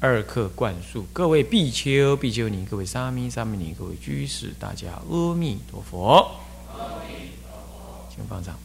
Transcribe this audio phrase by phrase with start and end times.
[0.00, 6.30] 二课灌输，各位比丘、比丘尼，各位沙弥、沙弥尼，各位居士，大家阿弥陀佛。
[8.14, 8.56] 请放上。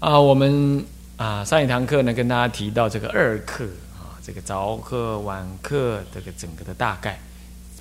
[0.00, 0.84] 啊，我们
[1.16, 3.64] 啊上一堂课呢，跟大家提到这个二课
[3.96, 7.20] 啊，这个早课、晚课这个整个的大概，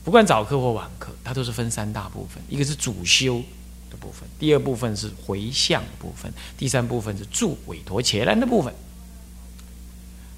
[0.03, 3.41] 不管早课或晚课，它都是分三大部分，一个是主修
[3.89, 8.71] 的部分，第二部分是回向的部分，第三部分是助委托伽蓝的部分。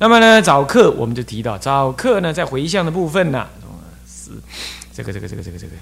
[0.02, 3.48] 那么呢，早课我们就提到，早课呢在回向的部分呢，
[4.08, 4.32] 是
[4.92, 5.74] 这个这个这个这个这个，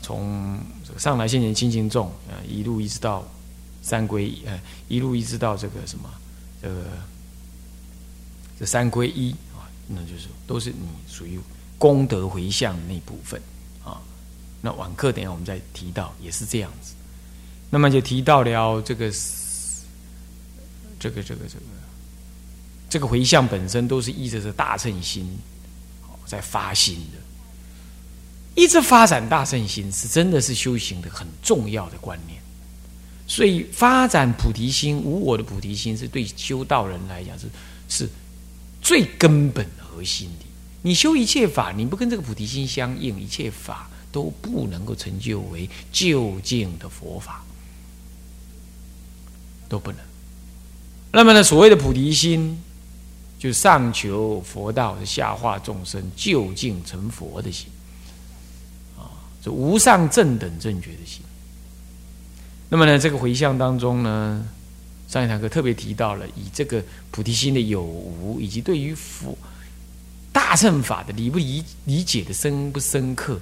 [0.00, 0.58] 从
[0.96, 3.22] 上来先前清净众啊，一路一直到
[3.82, 6.08] 三归一，呃，一路一直到这个什么，
[6.62, 6.84] 这个
[8.58, 11.38] 这三归一啊，那就是都是你属于
[11.76, 13.38] 功德回向的那部分
[13.84, 14.00] 啊。
[14.62, 16.94] 那晚课等下我们再提到，也是这样子。
[17.68, 19.12] 那么就提到了这个
[20.98, 21.40] 这个这个这个。
[21.46, 21.85] 这个
[22.88, 25.26] 这个回向本身都是依着这大乘心，
[26.24, 27.18] 在发心的。
[28.54, 32.40] 一直发展大乘心，是真的是修行的很重要的观念。
[33.26, 37.46] 所以，发展菩提心、无我的菩提心，是对修道人来讲是
[37.88, 38.08] 是
[38.80, 40.46] 最根本核心的。
[40.82, 47.44] 你修一切法，你不跟这个菩提心相应，一切法都不能够成就为究竟的佛法，
[49.68, 50.00] 都不能。
[51.12, 52.62] 那么呢，所谓的菩提心。
[53.38, 57.68] 就上求佛道，下化众生，究竟成佛的心
[58.96, 61.22] 啊，这无上正等正觉的心。
[62.68, 64.44] 那么呢，这个回向当中呢，
[65.06, 69.36] 上一堂课特别提到了，以这个菩提心的有无，以及对于佛
[70.32, 73.38] 大乘法的理不理理解的深不深刻，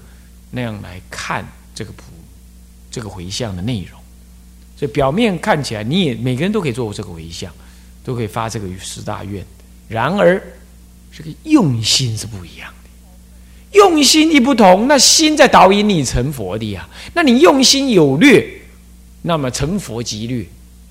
[0.51, 2.03] 那样来看这个普
[2.91, 3.99] 这个回向的内容。
[4.77, 7.53] 所以表面看起来，你也每个人都可以做这个回向，
[8.03, 9.45] 都可以发这个十大愿。
[9.95, 10.43] 然而，
[11.17, 13.79] 这个用心是不一样的。
[13.79, 16.89] 用心一不同，那心在导引你成佛的呀。
[17.15, 18.45] 那你用心有略，
[19.23, 20.45] 那么成佛即略，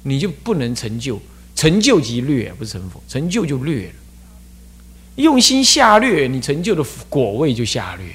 [0.03, 1.21] 你就不能成就。
[1.53, 3.93] 成就即略，不是成佛，成就就略了。
[5.17, 8.05] 用心下略，你成就的果位就下略。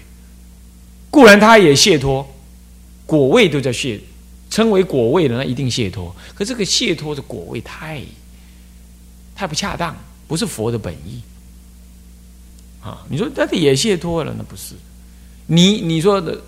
[1.10, 2.26] 固然他也解脱，
[3.06, 4.00] 果位都在解，
[4.50, 6.14] 称为果位的那一定解脱。
[6.34, 8.02] 可这个解脱的果位太，
[9.36, 9.94] 太不恰当。
[10.28, 11.20] 不是佛的本意
[12.80, 13.04] 啊！
[13.08, 14.32] 你说那也解脱了？
[14.36, 14.74] 那不是
[15.46, 16.40] 你你说的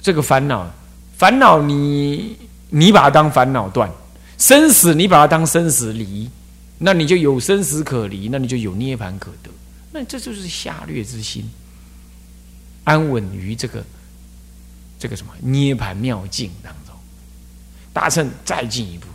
[0.00, 0.70] 这个烦恼，
[1.16, 2.36] 烦恼你
[2.68, 3.90] 你把它当烦恼断，
[4.36, 6.30] 生死你把它当生死离，
[6.78, 9.50] 那你就有生死可离，那你就有涅盘可得。
[9.90, 11.50] 那这就是下劣之心，
[12.84, 13.82] 安稳于这个
[14.98, 16.94] 这个什么涅盘妙境当中。
[17.92, 19.06] 大圣再进一步，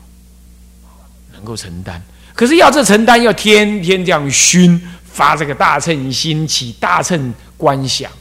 [1.31, 2.03] 能够承担。
[2.33, 8.11] 可是要这承担，要天天这样熏发这个大乘心起大乘观想，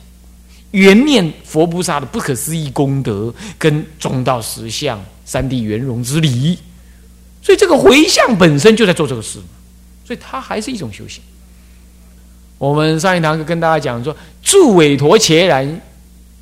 [0.72, 6.58] 圆念佛菩萨的不可思议功德跟中道实相三谛圆融之理，
[7.40, 9.38] 所以这个回向本身就在做这个事，
[10.04, 11.22] 所以它还是一种修行。
[12.58, 15.80] 我们上一堂课跟大家讲说，助韦陀伽蓝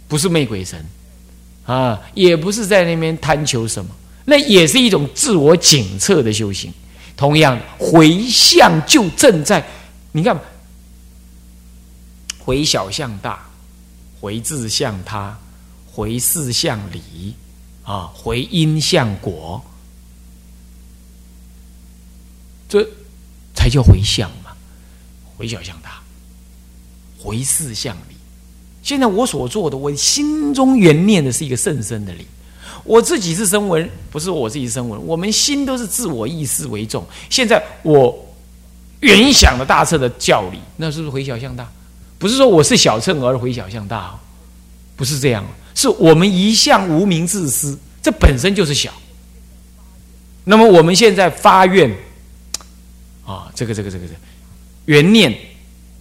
[0.08, 0.84] 不是媚鬼神
[1.64, 3.90] 啊，也不是在那边贪求什么，
[4.24, 6.72] 那也是一种自我检测的修行。
[7.20, 9.62] 同样的，回向就正在，
[10.10, 10.40] 你看，
[12.38, 13.46] 回小向大，
[14.18, 15.38] 回自向他，
[15.92, 17.34] 回事向理，
[17.84, 19.62] 啊，回因向果，
[22.66, 22.88] 这
[23.54, 24.52] 才叫回向嘛。
[25.36, 26.00] 回小向大，
[27.18, 28.14] 回事向理。
[28.82, 32.26] 现在我所做的，我心中原念的是一个甚深的理。
[32.84, 35.06] 我自己是声闻，不是我自己声闻。
[35.06, 37.06] 我们心都是自我意识为重。
[37.28, 38.26] 现在我
[39.00, 41.68] 原想的大乘的教理，那是不是回小向大？
[42.18, 44.18] 不是说我是小乘而回小向大，
[44.96, 45.44] 不是这样。
[45.74, 48.92] 是我们一向无名自私，这本身就是小。
[50.44, 51.90] 那么我们现在发愿
[53.24, 54.20] 啊，这个这个这个这个
[54.86, 55.34] 原念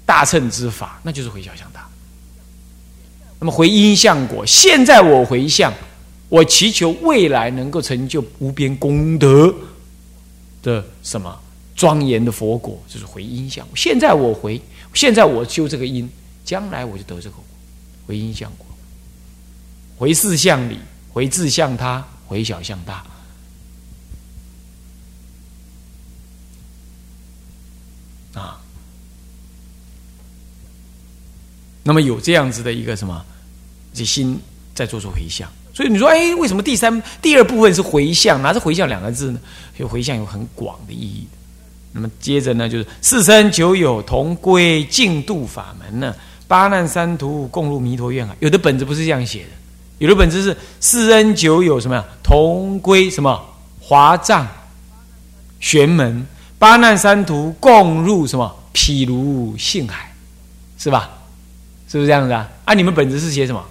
[0.05, 1.87] 大乘之法，那就是回小向大。
[3.39, 5.73] 那么回因向果，现在我回向。
[6.29, 9.53] 我祈求未来能够成就无边功德
[10.61, 11.37] 的什么
[11.75, 13.67] 庄严的佛果，就是回音相。
[13.75, 14.61] 现在我回，
[14.93, 16.07] 现在我修这个因，
[16.45, 17.35] 将来我就得这个
[18.05, 18.67] 回音相果。
[19.97, 20.77] 回事向理，
[21.11, 23.03] 回智向他，回小向大。
[28.35, 28.61] 啊，
[31.81, 33.25] 那么有这样子的一个什么，
[33.93, 34.39] 这心
[34.75, 35.51] 在做出回向。
[35.79, 38.41] 所以你说，哎，为什么第三、第二部分是回向？
[38.41, 39.39] 哪是回向两个字呢？
[39.77, 41.25] 有回向有很广的意义。
[41.93, 46.13] 那么接着呢，就是四生九有同归净度法门呢，
[46.49, 48.35] 八难三途共入弥陀愿海。
[48.41, 49.51] 有的本子不是这样写的，
[49.99, 52.03] 有的本子是四恩九有什么呀？
[52.21, 53.41] 同归什么
[53.79, 54.45] 华藏
[55.61, 56.27] 玄门，
[56.57, 60.13] 八难三途共入什么毗卢性海，
[60.77, 61.09] 是吧？
[61.87, 62.49] 是不是这样子啊？
[62.65, 63.63] 啊，你们本子是写什么？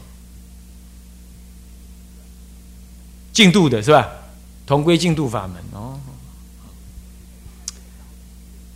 [3.38, 4.08] 净度的是吧？
[4.66, 5.62] 同归净度法门。
[5.72, 5.96] 哦。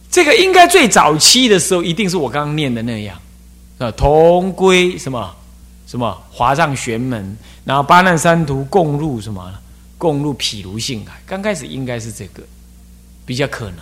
[0.08, 3.20] 这个应该最早期的时候，一定是我刚刚念的那样，
[3.78, 5.34] 啊，同归什么？
[5.88, 6.22] 什么？
[6.30, 9.52] 华藏玄门，然后八难三途共入什么，
[9.98, 11.20] 共入毗卢性海。
[11.26, 12.40] 刚开始应该是这个。
[13.26, 13.78] 比较可能。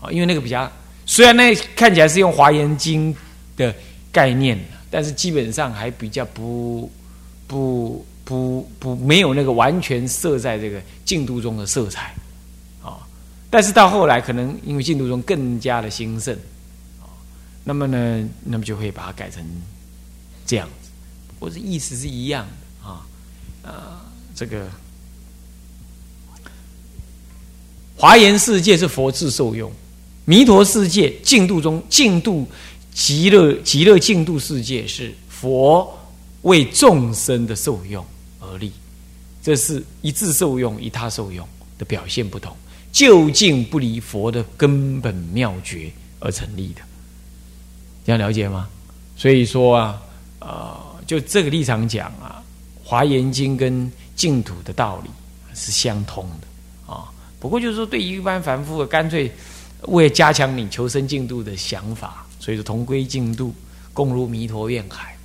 [0.00, 0.68] 啊，因为那个比较
[1.06, 3.14] 虽然那看起来是用华严经
[3.56, 3.72] 的
[4.10, 4.58] 概念，
[4.90, 6.90] 但是基本上还比较不
[7.46, 12.14] 不不不没有那个完全设在这个净度中的色彩
[12.82, 13.00] 啊。
[13.48, 16.36] 但是到后来，可能因为净土中更加的兴盛，
[17.64, 19.42] 那么呢，那么就会把它改成
[20.44, 20.90] 这样子，
[21.40, 23.06] 或者意思是一样的啊。
[23.62, 23.72] 呃，
[24.34, 24.68] 这个
[27.96, 29.72] 华严世界是佛智受用，
[30.26, 32.46] 弥陀世界净土中净土
[32.92, 35.98] 极乐极乐净土世界是佛
[36.42, 38.04] 为众生的受用
[38.50, 38.72] 而立，
[39.42, 41.46] 这是一致受用一他受用
[41.78, 42.56] 的表现不同。
[42.90, 46.80] 究竟不离佛的根本妙诀而成立的，
[48.04, 48.68] 这样了解吗？
[49.14, 50.02] 所以说啊，
[50.40, 52.42] 呃，就这个立场讲啊，
[52.88, 55.10] 《华严经》跟净土的道理
[55.54, 57.12] 是相通的啊。
[57.38, 59.30] 不过就是说，对于一般凡夫，干脆
[59.82, 63.54] 为了加强你求生净土的想法，所以说同归净土，
[63.92, 65.16] 共入弥陀愿海，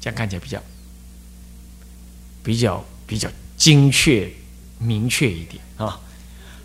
[0.00, 0.62] 这样看起来比较
[2.42, 4.30] 比较比较精确、
[4.78, 6.00] 明确一点啊。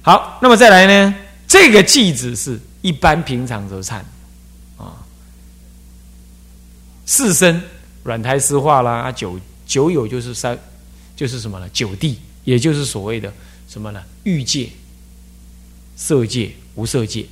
[0.02, 1.16] 好，那么再来呢？
[1.48, 4.00] 这个句子是一般平常都唱
[4.78, 4.98] 啊。
[7.06, 7.62] 四生
[8.04, 10.58] 软胎湿化啦，九九有就是三，
[11.16, 11.70] 就是什么呢？
[11.70, 13.32] 九地，也就是所谓的
[13.68, 14.04] 什么呢？
[14.24, 14.70] 欲界、
[15.96, 17.26] 色界、无色界，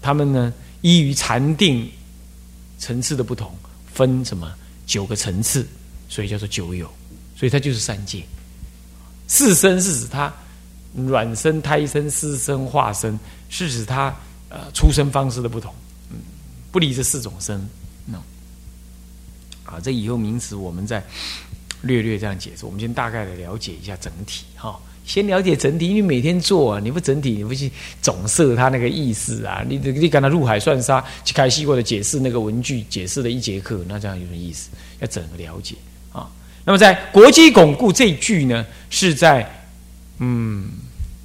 [0.00, 1.90] 他们呢依于禅定
[2.78, 3.52] 层次的不同，
[3.92, 4.52] 分什么
[4.86, 5.66] 九个层次，
[6.08, 6.92] 所以叫做九有，
[7.42, 8.22] 所以它就是三界。
[9.26, 10.32] 四生是指它。
[10.94, 13.18] 卵生、胎生、湿生、化生，
[13.48, 14.14] 是指它
[14.50, 15.72] 呃出生方式的不同，
[16.10, 16.18] 嗯，
[16.70, 17.66] 不离这四种生，
[18.04, 18.18] 那
[19.64, 21.02] 啊，这以后名词我们再
[21.80, 22.66] 略略这样解释。
[22.66, 27.72] 我们先大概的了解一下整体哈，先了解整体，因为每天做啊，你不整体，你不去
[28.02, 34.68] 总设它那个意思啊，你你跟他入海算沙，去开西或的解释那个文句，解释了一节课，那这样有什么意思？
[35.00, 35.74] 要整个了解。
[36.64, 39.48] 那么在国基巩固这一句呢，是在。
[40.18, 40.70] 嗯，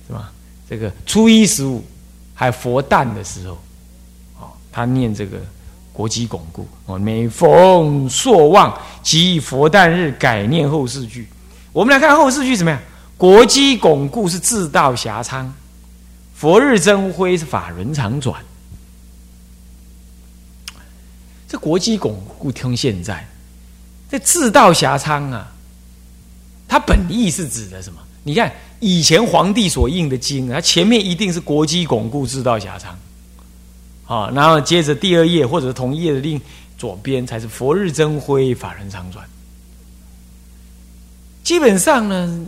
[0.08, 0.32] 是吧？
[0.68, 1.86] 这个初一十五
[2.34, 3.54] 还佛诞的时候，
[4.40, 5.38] 哦，他念这个
[5.94, 11.28] 国基巩固哦，每逢朔望即佛诞日改念后四句。
[11.72, 12.82] 我们来看后四句怎么样？
[13.18, 15.54] 国基巩固是自道狭昌，
[16.34, 18.42] 佛日增辉是法轮常转。
[21.48, 23.28] 这国际巩固听现在，
[24.10, 25.52] 这自道遐昌啊，
[26.68, 28.00] 它本意是指的什么？
[28.24, 28.52] 你看。
[28.80, 32.96] 以前皇帝所印的经，它前面一定是国基巩固，知道狭长，
[34.06, 36.40] 啊，然后接着第二页或者同一页的另
[36.78, 39.28] 左边才是佛日增辉，法人常转。
[41.44, 42.46] 基本上呢，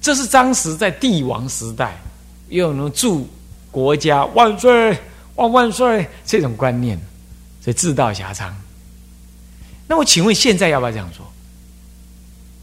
[0.00, 2.00] 这是当时在帝王时代，
[2.48, 3.28] 又能祝
[3.70, 4.98] 国家万岁
[5.34, 6.98] 万万岁这种观念，
[7.60, 8.56] 所以自道狭长。
[9.88, 11.26] 那我请问现在要不要这样做？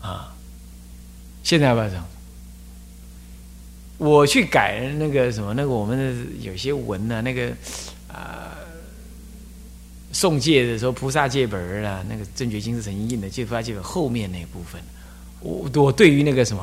[0.01, 0.33] 啊，
[1.43, 2.05] 现在要不要这样？
[3.97, 7.47] 我去改那个什么，那个我们的有些文呢，那个
[8.07, 8.51] 啊，
[10.11, 14.81] 送戒的时候菩萨戒本儿啊，那个正觉经是曾经印的，戒菩萨戒本后面那部分，
[15.39, 16.61] 我我对于那个什么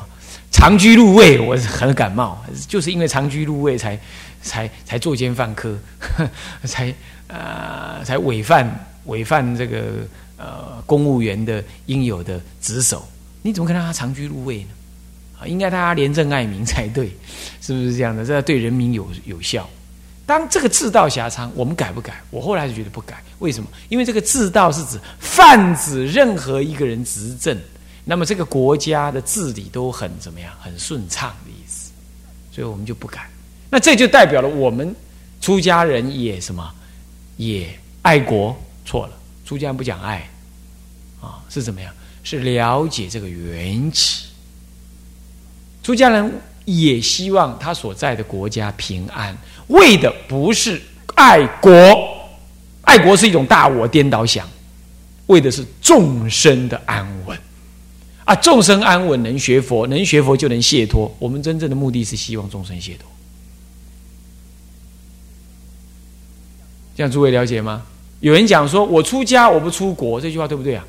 [0.51, 3.99] 长居入位，我是很感冒，就是因为长居入位才
[4.43, 5.75] 才才作奸犯科，
[6.65, 6.93] 才
[7.27, 13.07] 呃才违犯违犯这个呃公务员的应有的职守，
[13.41, 14.69] 你怎么可能让他长居入位呢？
[15.39, 17.11] 啊应该大家廉政爱民才对，
[17.61, 18.25] 是不是这样的？
[18.25, 19.69] 这对人民有有效。
[20.25, 22.21] 当这个自道狭长，我们改不改？
[22.29, 23.21] 我后来就觉得不改。
[23.39, 23.69] 为什么？
[23.89, 27.57] 因为这个自道是指泛指任何一个人执政，
[28.05, 30.53] 那么这个国家的治理都很怎么样？
[30.61, 31.91] 很顺畅的意思，
[32.53, 33.29] 所以我们就不改。
[33.69, 34.95] 那这就代表了我们
[35.41, 36.73] 出家人也什么？
[37.35, 37.67] 也
[38.01, 38.55] 爱国？
[38.85, 39.13] 错了，
[39.45, 40.29] 出家人不讲爱
[41.21, 41.93] 啊，是怎么样？
[42.23, 44.27] 是了解这个缘起。
[45.83, 50.81] 出家人也希望他所在的国家平安，为的不是
[51.15, 51.71] 爱国，
[52.83, 54.49] 爱国是一种大我颠倒想，
[55.27, 57.37] 为的是众生的安稳。
[58.23, 61.13] 啊，众生安稳，能学佛，能学佛就能解脱。
[61.19, 63.11] 我们真正的目的是希望众生解脱。
[66.95, 67.85] 这样诸位了解吗？
[68.23, 70.87] 有人讲说：“我出家，我不出国。”这句话对不对啊？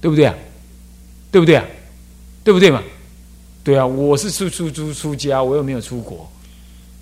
[0.00, 0.34] 对不对啊？
[1.30, 1.64] 对不对啊？
[2.42, 2.82] 对不对嘛？
[3.62, 6.26] 对啊，我是出出出出家，我又没有出国，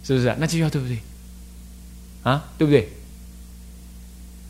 [0.02, 0.35] 是不是？
[0.37, 0.99] 那这句话对不对？
[2.25, 2.90] 啊，对不对？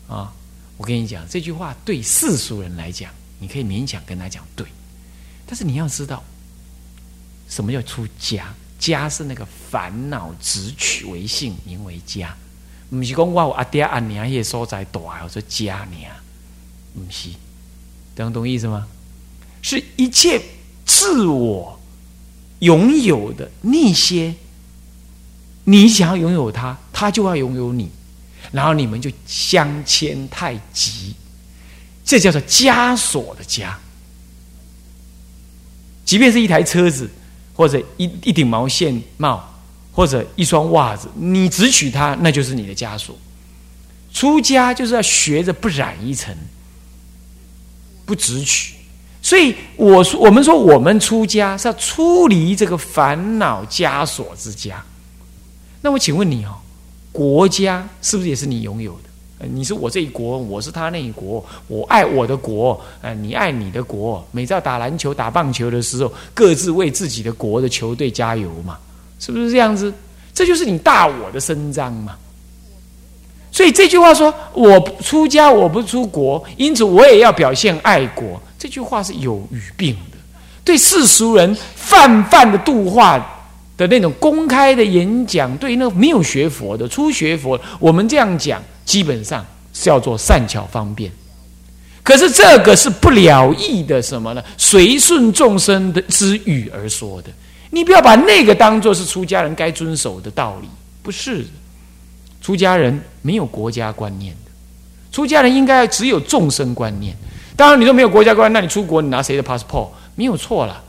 [0.07, 0.33] 啊，
[0.77, 4.65] 我跟你讲，这句话对世俗人来讲，你可以勉强跟他讲对。
[5.45, 6.23] 但是你要知道，
[7.47, 8.51] 什么叫出家？
[8.79, 12.35] 家是那个烦恼直取为性，名为家。
[12.89, 16.11] 不是讲我阿爹阿娘迄个所在大，叫做家娘，
[16.93, 17.29] 不是，
[18.15, 18.87] 懂懂意思吗？
[19.61, 20.41] 是一切
[20.85, 21.79] 自我
[22.59, 24.35] 拥有的那些，
[25.63, 27.89] 你想要拥有它，它就要拥有你，
[28.51, 31.15] 然后你们就相牵太急，
[32.03, 33.73] 这叫做枷锁的枷。
[36.05, 37.09] 即便是一台车子，
[37.53, 39.52] 或者一一顶毛线帽，
[39.93, 43.15] 或者一双袜子，你只取它，那就是你的枷锁。
[44.11, 46.35] 出家就是要学着不染一层，
[48.05, 48.75] 不只取。
[49.21, 54.83] 所以，我说我们说，我们出家是要出离这个烦恼枷锁之家。
[55.81, 56.55] 那我请问你哦，
[57.11, 59.47] 国家是不是也是你拥有的？
[59.47, 64.25] 你是我这一国，我是他那一国，我爱我的国，呃，你爱你的国。
[64.31, 68.77] 每到打篮球、打棒球的时候，各自为自己的国的球队加油嘛，
[69.23, 69.93] 是不是这样子？
[70.33, 72.15] 这就是你大我的伸张嘛。
[73.51, 78.41] 所以这句话说，我出家我不出国，因此我也要表现爱国。
[78.59, 80.17] 这句话是有语病的，
[80.65, 83.17] 对世俗人泛泛的度化
[83.77, 88.61] 的那种公开的演讲，对那没有学佛的、初学佛，我们这样讲。
[88.85, 91.09] 基本上是要做善巧方便，
[92.03, 94.43] 可是这个是不了义的什么呢？
[94.57, 97.29] 随顺众生的之语而说的，
[97.73, 100.69] 你不要把那个当做是出家人该遵守的道理，
[101.01, 101.43] 不是。
[102.39, 104.51] 出家人没有国家观念的，
[105.11, 107.15] 出家人应该只有众生观念。
[107.55, 109.87] 当然，你说没有国家观，那你出国你拿谁的 passport？
[110.13, 110.83] 没有错了，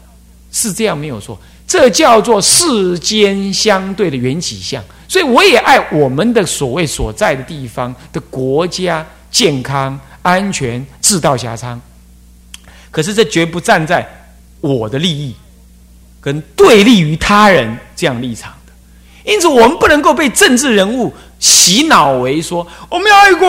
[0.53, 1.41] 是这样没有错。
[1.67, 11.81] 这叫做世间相对的缘起相，所以我也爱我们的所谓所在的地方的国家健康安全自道狭昌。
[12.91, 14.07] 可是这绝不站在
[14.61, 15.35] 我的利益
[16.25, 18.73] 跟对立于他人这样立场的，
[19.31, 23.47] 因此我们不能够被政治人物洗脑为说我们要爱国，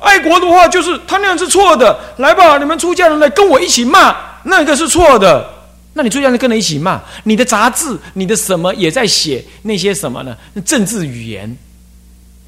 [0.00, 1.96] 爱国的话就是他那样是错的。
[2.16, 5.48] 来吧，你们出家人来跟我一起骂，那个是错的。
[5.94, 10.36] 那你出家人跟着一起骂，你的杂志、你的什么也在写那些什么呢？
[10.64, 11.56] 政治语言，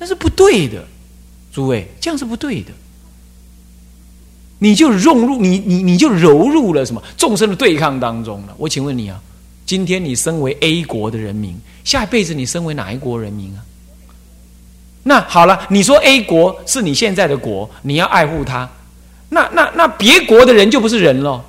[0.01, 0.85] 那是不对的，
[1.53, 2.73] 诸位，这样是不对的。
[4.59, 8.55] 你就融入你你你就融入了什么众生的对抗当中了。
[8.59, 9.17] 我请问你啊，
[9.69, 13.61] 今天你身为 A 国的人民，下一辈子你身为哪一国人民啊？
[15.03, 18.67] 那好了，你说 A 国是你现在的国，你要爱护它，
[19.29, 21.45] 那那那别国的人就不是人喽。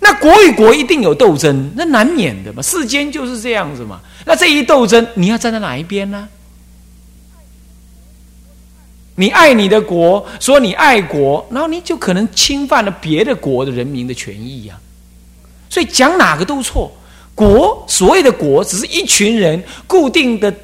[0.00, 4.00] 那国与国一定有斗争，那难免的嘛，世间就是这样子嘛。
[4.24, 6.28] 那这一斗争，你要站在哪一边呢？
[9.14, 14.76] 你爱你的国，说你爱国，然后你就可能侵犯了别的国的人民的权益呀。
[15.68, 16.92] 所以讲哪个都错。
[17.40, 20.54] 国所谓的国，只是一群人固定的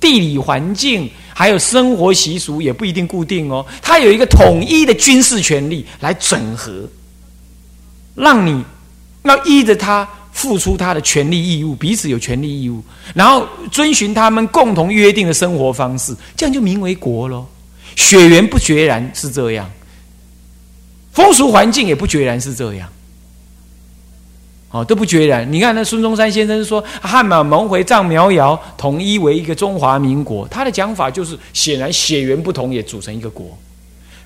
[0.00, 3.64] 地理环境，还有生活习俗也不一定固定哦。
[3.80, 6.82] 它有一个统一的军事权力来整合。
[8.16, 8.64] 让你
[9.22, 12.82] 要依着他付出他的权利义务，彼此有权利义务，
[13.14, 17.46] 然后遵循他们共同约定的生活方式，这样就名为国喽。
[17.94, 19.70] 血缘不决然是这样，
[21.12, 22.88] 风俗环境也不决然是这样，
[24.76, 25.50] 哦，都不决然。
[25.50, 33.46] 你看那孙中山先生说汉满蒙回藏苗瑶统一为一个中华民国，他的讲法就是显然血缘不同也组成一个国。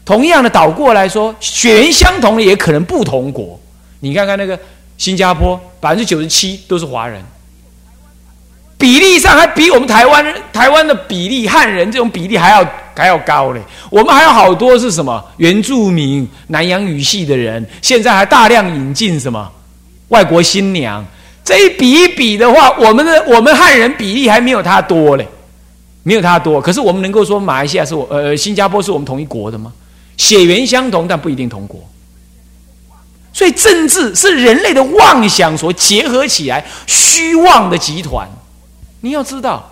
[0.05, 3.59] 同样的倒过来说，血缘相同的也可能不同国。
[4.01, 4.59] 你看看那个
[4.97, 7.23] 新加坡，百分之九十七都是华人，
[8.77, 12.67] 比例上还比我们台湾台湾的比例汉人这种比例还要
[12.97, 13.61] 还要高嘞。
[13.91, 19.53] 我们还有好多是什么原住民南洋语系的人，现在还大量引进什么
[20.11, 21.05] 外国新娘，
[21.45, 25.27] 这一比一比的话，我们的我们汉人比例还没有他多嘞，
[26.03, 26.61] 没有他多。
[26.61, 29.73] 可是我们能够说马来西亚是我呃新加坡是我们同一国的吗？
[30.17, 31.81] 血缘相同，但不一定同国。
[33.33, 38.29] 所以政治是人类的妄想所结合起来虚妄的集团，
[39.01, 39.70] 你要知道。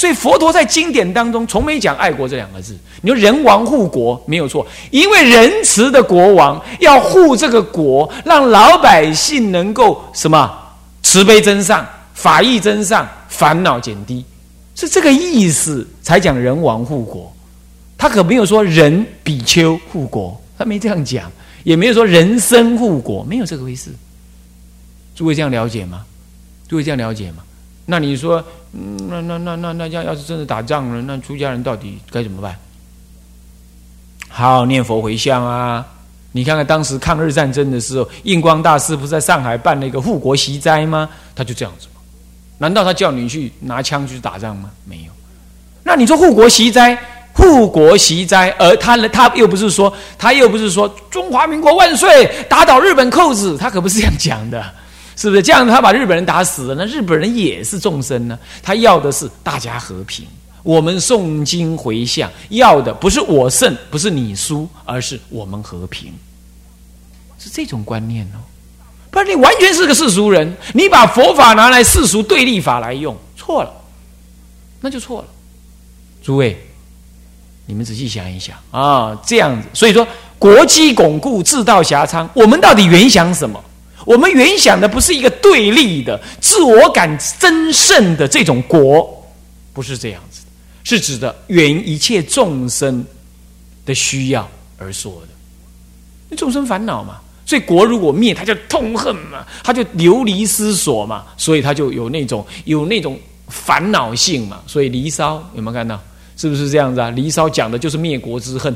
[0.00, 2.74] 所以佛陀在经典当中从没讲爱国这两个字。
[3.02, 10.50] 你说人亡护国没有错，因为仁慈的国王要护这个国，让老百姓能够什么
[11.02, 14.24] 慈悲真上、法义真上、烦恼减低，
[14.74, 17.30] 是这个意思才讲人亡护国。
[17.98, 21.30] 他可没有说人比丘护国，他没这样讲。
[21.62, 23.90] 也没有说人生护国，没有这个回事。
[25.14, 26.06] 诸位这样了解吗？
[26.66, 27.42] 诸位这样了解吗？
[27.84, 28.42] 那你说，
[28.72, 32.56] 那那那那那要要是真的打仗了，那出家人到底该怎么办？
[34.28, 35.84] 好好念佛回向啊！
[36.32, 41.08] 你看看当时抗日战争的时候，印光大师不是在上海办了一个护国习斋吗？
[41.34, 41.88] 他就这样子？
[42.56, 44.70] 难道他叫你去拿枪去打仗吗？
[44.84, 45.12] 没有。
[45.82, 46.96] 那你说护国习斋？
[47.32, 48.96] 护国习斋，而他？
[49.08, 54.64] 他又不是说，他又不是说中华民国万岁，打倒日本扣子，他可不是这样讲的，
[55.20, 55.42] 是不是？
[55.42, 58.38] 这样他把日本人打死了，那日本人也是众生呢。
[58.62, 60.26] 他要的是大家和平。
[60.62, 66.10] 我们诵经回向，要的不是我胜，不是你输，而是我们和平，
[67.38, 68.40] 是这种观念哦。
[69.10, 73.70] 不然你完全是个世俗人，你把佛法拿来世俗对立法来用，错了，
[74.80, 75.28] 那就错了。
[76.22, 76.58] 诸位。
[77.66, 80.06] 你们仔细想一想啊，这样子，所以说
[80.38, 83.62] 国基巩固，治道狭昌，我们到底原想什么？
[84.06, 89.26] 我们原想的不是一个对立的、自我感增胜的这种国，
[89.72, 90.42] 不是这样子，
[90.84, 93.04] 是指的原一切众生
[93.84, 95.28] 的需要而说的。
[96.28, 106.00] 那众生烦恼嘛，所以国如果灭，他就痛恨嘛，他就流离失所嘛，所以他就有那种有那种烦恼性嘛，所以离骚有没有看到？
[106.36, 107.08] 是不是这样子啊？
[107.14, 108.74] 《离骚》讲的就是灭国之恨，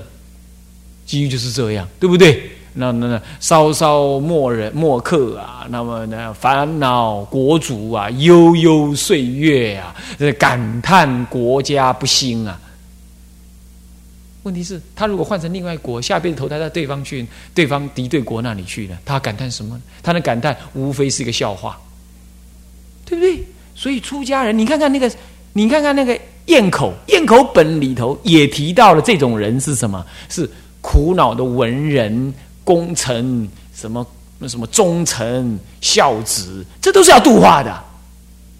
[1.06, 2.50] 基于就是这样，对不对？
[2.74, 9.94] 那那那稍稍莫人莫客啊，那么呢烦恼国主啊，悠悠岁月啊，
[10.38, 12.60] 感叹国家不兴啊。
[14.42, 18.98] 问题是，他如果换成另外国，下辈子投胎到对方去，对方敌对国那里去呢？
[19.04, 19.80] 他感叹什么？
[20.02, 21.80] 他的感叹无非是一个笑话，
[23.06, 23.42] 对不对？
[23.74, 25.10] 所以出家人，你看看那个，
[25.52, 26.18] 你看看那个。
[26.48, 30.04] 咽口咽口本里头也提到了这种人是什么？
[30.28, 30.46] 是
[30.82, 32.34] 苦恼的文人、
[32.64, 34.04] 功臣，什么
[34.38, 37.84] 那什么忠臣孝子，这都是要度化的。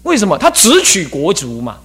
[0.03, 0.37] 为什么？
[0.37, 1.77] 他只取国族嘛。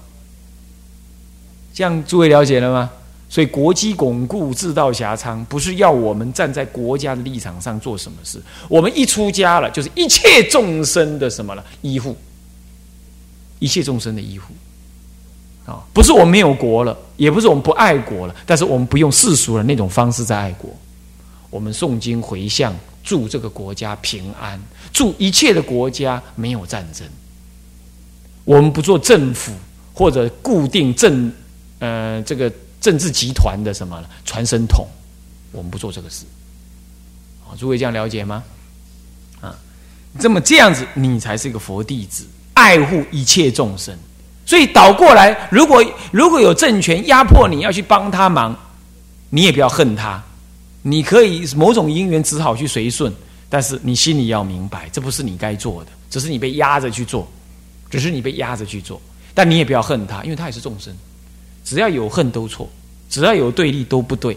[1.73, 2.91] 这样诸位了解了吗？
[3.29, 8.43] 所以国基巩固，治道狭昌，不是要我们站在国家的立场上做什么事。
[8.69, 11.65] 我们一出家了，就是一切众生的什么了？
[11.81, 12.17] 依护，
[13.61, 14.53] 一切众生的依护。
[15.65, 20.69] 啊，不是我们没有国了，也不是我们不爱国了，但是我们不用世俗的那种方式在爱国。
[21.51, 24.61] 我们诵经回向，祝这个国家平安，
[24.93, 27.07] 祝一切的国家没有战争。
[28.45, 29.53] 我们不做政府
[29.93, 31.33] 或者固定政，
[31.81, 34.87] 呃，这个政治集团的什么传声筒，
[35.53, 36.25] 我们不做这个事。
[37.45, 38.43] 啊，诸位这样了解吗？
[39.41, 39.55] 啊，
[40.19, 43.97] 这么这样子，你才是一个佛弟子，爱护一切众生。
[44.47, 48.57] 所以倒过来，如果如果有政权压迫你要去帮他忙，
[49.29, 50.21] 你也不要恨他，
[50.83, 53.13] 你可以某种因缘只好去随顺，
[53.49, 57.29] 但是你心里要明白，这不是你该做的，只是你被压着去做，
[57.91, 59.01] 只是你被压着去做，
[59.35, 60.95] 但你也不要恨他，因为他也是众生，
[61.65, 62.69] 只要有恨都错，
[63.09, 64.35] 只要有对立都不对，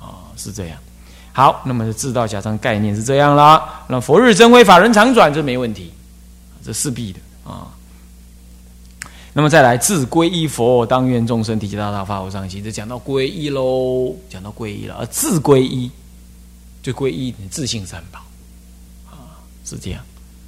[0.00, 0.78] 啊，是这样。
[1.32, 5.92] 好，那么自道假装概念是这样啦，那佛日增辉，法人常转，这没问题，
[6.64, 7.66] 这势必的啊。
[9.36, 12.62] 那么再来自皈依佛，当愿众生提起大道发无上心。
[12.62, 14.94] 这讲到皈依喽，讲到皈依了。
[14.94, 15.90] 而自皈依，
[16.80, 18.20] 就皈依你自信三宝
[19.10, 20.00] 啊，是这样。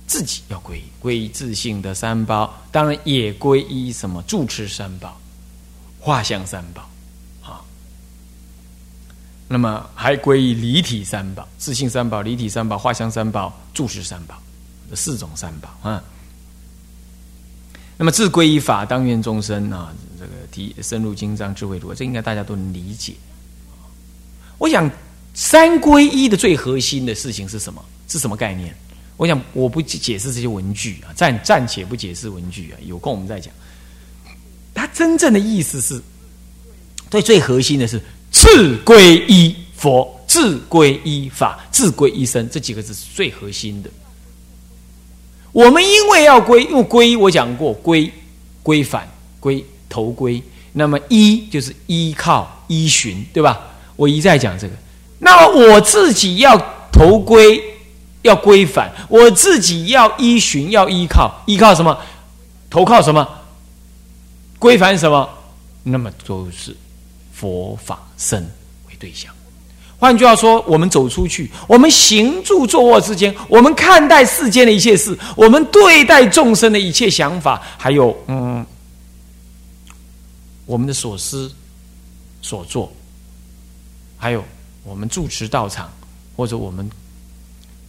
[0.07, 5.21] 自己要皈依，皈依自信的三宝，当然也皈依什么住持三宝、
[5.99, 6.89] 画像三宝
[7.43, 7.61] 啊。
[9.49, 14.41] 那么还皈依离体三宝：自信三宝、离体三宝、画像三宝、住持三宝，
[14.89, 16.01] 这四种三宝啊。
[17.99, 23.15] 那么自归依法，当愿众生啊，这个提深入经藏，智慧多，这应该大家都能理解。
[24.59, 24.91] 我想
[25.35, 27.83] 三归一的最核心的事情是什么？
[28.09, 28.75] 是什么概念？
[29.17, 33.53] 我想我不解释这些文句啊，暂暂且不解释文句啊，有空我们再讲。
[34.75, 35.99] 它真正的意思是，
[37.09, 37.99] 对最核心的是
[38.31, 43.89] 自归依佛、自归依法、自归依生这几个字是最核心的。
[45.57, 48.13] 我们因为要归，因为归我讲过，归
[48.63, 49.09] 归返
[49.41, 50.43] 归头归，
[50.75, 53.59] 那么依就是依靠依循，对吧？
[53.97, 54.75] 我一再讲这个。
[55.19, 56.59] 那么我自己要
[56.93, 57.59] 头归，
[58.21, 61.99] 要归返，我自己要依循，要依靠，依靠什么？
[62.69, 63.27] 投靠什么？
[64.59, 65.27] 归返什么？
[65.85, 66.77] 那么都是
[67.33, 68.43] 佛法身
[68.91, 69.33] 为对象。
[69.99, 78.65] 换句话说，我们走出去，我们行住坐卧之间，我们看待世间的一切事，我们对待众生的一切想法，还有嗯，
[80.67, 81.51] 我们的所思
[82.43, 82.93] 所做，
[84.19, 84.45] 还有
[84.85, 85.91] 我们住持道场，
[86.37, 86.89] 或者我们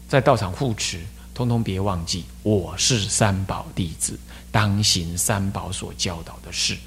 [0.08, 1.00] 在道场护持，
[1.34, 4.18] 通通别忘记，我是三宝弟子，
[4.50, 6.78] 当行三宝所教导的事。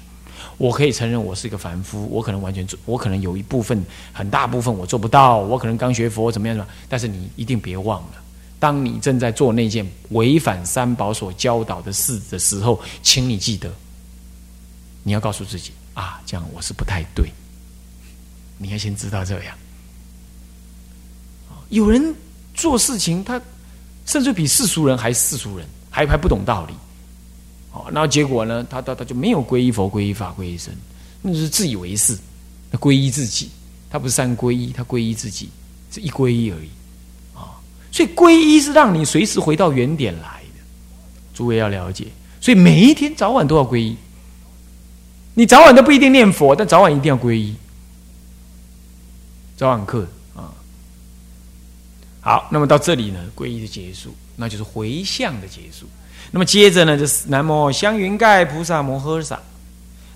[0.61, 6.77] 我可以承认我是一个凡夫，我可能完全做，我可能有一部分很大部分我做不到，我可能刚学佛怎么样怎么样。
[6.87, 8.21] 但是你一定别忘了，
[8.59, 13.73] 当你正在做那件违反三宝所教导的事的时候，请你记得，
[15.01, 17.27] 你要告诉自己啊，这样我是不太对。
[18.59, 19.55] 你要先知道这样。
[21.69, 22.13] 有人
[22.53, 23.41] 做事情，他
[24.05, 26.75] 甚至比世俗人还世俗人，还还不懂道理。
[27.73, 28.65] 哦，那结果呢？
[28.69, 30.73] 他他他就没有皈依佛、皈依法、皈依僧，
[31.21, 32.17] 那是自以为是。
[32.69, 33.49] 他皈依自己，
[33.89, 35.49] 他不是三皈依，他皈依自己，
[35.91, 36.69] 是一皈依而已。
[37.33, 37.59] 啊，
[37.91, 40.61] 所以皈依是让你随时回到原点来的。
[41.33, 42.07] 诸位要了解，
[42.39, 43.95] 所以每一天早晚都要皈依。
[45.33, 47.55] 你早晚都不一定念佛，但早晚一定要皈依。
[49.55, 50.51] 早晚课啊，
[52.19, 55.87] 好，那么到这里呢，皈依的结束，那就是回向的结束。
[56.29, 59.39] 那么接着呢，就是南无香云盖菩萨摩诃萨，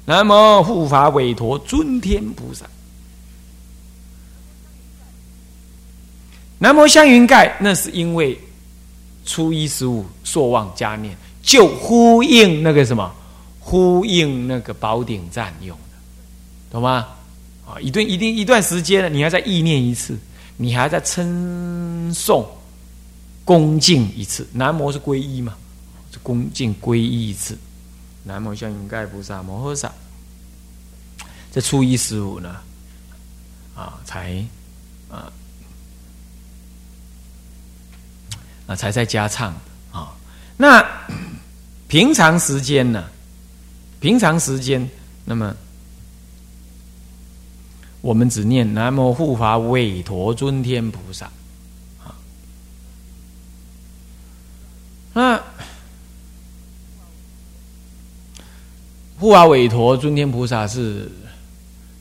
[0.05, 2.65] 南无护法韦陀尊天菩萨，
[6.59, 8.39] 南无香云盖，那是因为
[9.25, 13.11] 初一十五朔望加念，就呼应那个什么，
[13.59, 15.97] 呼应那个宝顶赞用的，
[16.71, 17.07] 懂吗？
[17.67, 20.15] 啊，一段一定一段时间了，你还在意念一次，
[20.55, 22.47] 你还在称颂
[23.43, 25.55] 恭敬一次，南无是皈依嘛？
[26.23, 27.57] 恭敬皈依一次，
[28.23, 29.91] 南无香云盖菩萨摩诃萨。
[31.51, 32.57] 这初一十五呢，
[33.75, 34.45] 啊，才
[35.09, 35.31] 啊
[38.67, 39.53] 啊才在家唱
[39.91, 40.13] 啊。
[40.57, 40.85] 那
[41.87, 43.09] 平常时间呢？
[44.01, 44.87] 平常时间，
[45.23, 45.55] 那么
[48.01, 51.25] 我们只念南无护法韦陀尊天菩萨
[52.03, 52.13] 啊。
[55.13, 55.41] 那
[59.25, 61.11] 护法韦陀尊天菩萨是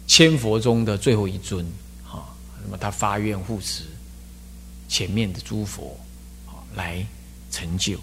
[0.06, 1.64] 千佛中的最后一尊，
[2.06, 2.28] 啊，
[2.62, 3.84] 那么他发愿护持
[4.90, 5.98] 前面的诸佛，
[6.74, 7.02] 来
[7.50, 7.98] 成就，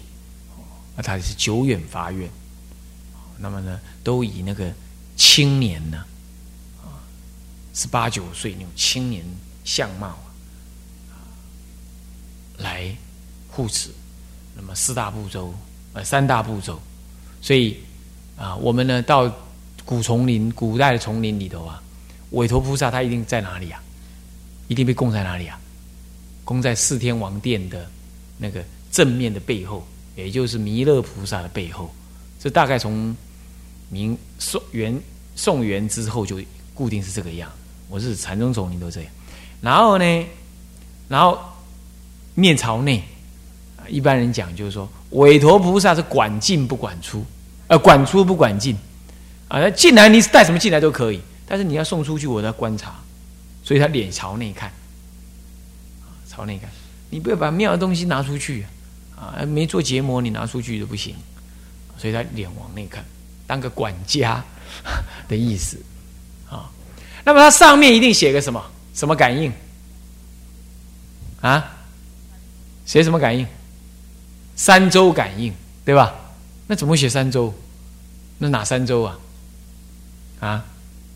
[0.96, 2.28] 那他是久远发愿，
[3.38, 4.74] 那么呢，都以那个
[5.16, 6.04] 青年呢，
[6.82, 6.98] 啊，
[7.72, 9.24] 十八九岁那种青年
[9.62, 10.18] 相貌，
[12.58, 12.92] 来
[13.46, 13.88] 护持，
[14.56, 15.54] 那么四大部洲，
[15.92, 16.76] 呃，三大部洲，
[17.40, 17.76] 所以。
[18.42, 19.32] 啊，我们呢到
[19.84, 21.80] 古丛林、古代的丛林里头啊，
[22.30, 23.80] 韦陀菩萨他一定在哪里啊？
[24.66, 25.56] 一定被供在哪里啊？
[26.44, 27.88] 供在四天王殿的
[28.38, 31.88] 那个正面的背后，也就是弥勒菩萨的背后。
[32.40, 33.14] 这大概从
[33.88, 35.00] 明宋元
[35.36, 36.40] 宋元之后就
[36.74, 37.48] 固定是这个样。
[37.88, 39.10] 我是禅宗丛林都这样。
[39.60, 40.26] 然后呢，
[41.06, 41.38] 然后
[42.34, 43.04] 面朝内，
[43.86, 47.24] 一般人讲就是说，韦陀菩萨是管进不管出。
[47.72, 48.76] 呃，管出不管进，
[49.48, 52.94] 啊，那进来你带什么进来都可以，但是你要送出去，我在观察，
[53.64, 54.70] 所以他脸朝内看，
[56.28, 56.68] 朝内看，
[57.08, 58.66] 你不要把妙的东西拿出去，
[59.16, 61.16] 啊，没做结膜你拿出去都不行，
[61.96, 63.02] 所以他脸往内看，
[63.46, 64.44] 当个管家
[65.26, 65.80] 的意思，
[66.50, 66.68] 啊，
[67.24, 69.50] 那么它上面一定写个什么什么感应，
[71.40, 71.72] 啊，
[72.84, 73.46] 写什么感应？
[74.56, 75.54] 三周感应，
[75.86, 76.14] 对吧？
[76.72, 77.52] 那怎么写三周？
[78.38, 79.18] 那哪三周啊？
[80.40, 80.64] 啊，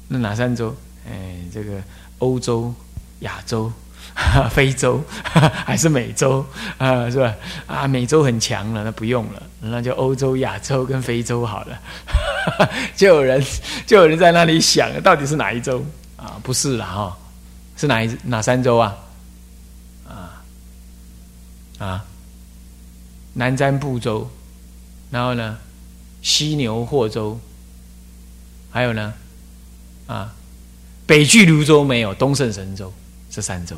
[0.07, 0.77] 那哪三周？
[1.11, 1.83] 哎，这个
[2.19, 2.75] 欧洲、
[3.21, 3.73] 亚洲、
[4.53, 6.45] 非洲 还是美洲
[6.77, 7.09] 啊？
[7.11, 7.35] 是吧？
[7.67, 11.81] 啊，美洲很强了，那不用了，那就欧洲、亚洲跟非洲好了。
[12.95, 13.43] 就有人
[13.87, 15.83] 就有人在那里想，到底是哪一周
[16.19, 16.39] 啊？
[16.43, 17.17] 不是了哈，
[17.79, 18.95] 是哪一哪三周啊？
[20.07, 20.45] 啊
[21.79, 22.05] 啊，
[23.33, 24.31] 南瞻部洲。
[25.11, 25.57] 然后呢，
[26.23, 27.39] 西牛霍州，
[28.71, 29.13] 还有呢，
[30.07, 30.33] 啊，
[31.07, 32.93] 北俱泸州没有，东胜神州
[33.31, 33.77] 这三州。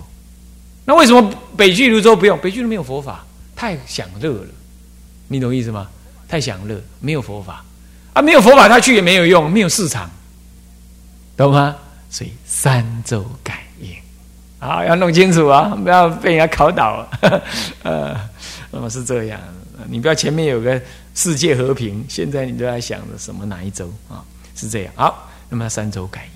[0.84, 2.38] 那为什么北俱泸州不用？
[2.38, 4.48] 北俱泸没有佛法，太享乐了，
[5.28, 5.88] 你懂意思吗？
[6.26, 7.64] 太享乐，没有佛法
[8.14, 10.10] 啊，没有佛法他去也没有用，没有市场，
[11.36, 11.76] 懂吗？
[12.10, 13.94] 所以三州感应，
[14.58, 17.42] 啊，要弄清楚啊，不要被人家考倒了。
[17.84, 18.28] 呃，
[18.70, 19.38] 那么是这样，
[19.86, 20.80] 你不要前面有个
[21.14, 24.24] 世界和平，现在你都在想着什么哪一周啊？
[24.56, 24.92] 是这样。
[24.96, 26.28] 好，那么三周改。